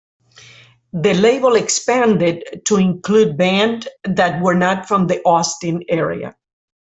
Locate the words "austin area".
5.23-6.35